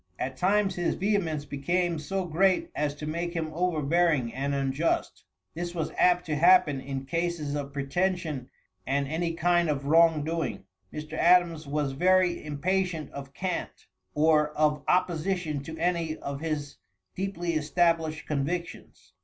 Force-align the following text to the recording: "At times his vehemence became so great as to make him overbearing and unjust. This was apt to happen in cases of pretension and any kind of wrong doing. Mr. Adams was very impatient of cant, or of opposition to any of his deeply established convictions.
"At 0.17 0.35
times 0.35 0.73
his 0.73 0.95
vehemence 0.95 1.45
became 1.45 1.99
so 1.99 2.25
great 2.25 2.71
as 2.75 2.95
to 2.95 3.05
make 3.05 3.35
him 3.35 3.51
overbearing 3.53 4.33
and 4.33 4.55
unjust. 4.55 5.25
This 5.53 5.75
was 5.75 5.91
apt 5.95 6.25
to 6.25 6.35
happen 6.35 6.81
in 6.81 7.05
cases 7.05 7.53
of 7.53 7.71
pretension 7.71 8.49
and 8.87 9.07
any 9.07 9.33
kind 9.33 9.69
of 9.69 9.85
wrong 9.85 10.23
doing. 10.23 10.63
Mr. 10.91 11.13
Adams 11.13 11.67
was 11.67 11.91
very 11.91 12.43
impatient 12.43 13.11
of 13.11 13.35
cant, 13.35 13.85
or 14.15 14.49
of 14.57 14.83
opposition 14.87 15.61
to 15.65 15.77
any 15.77 16.17
of 16.17 16.41
his 16.41 16.77
deeply 17.13 17.53
established 17.53 18.25
convictions. 18.25 19.13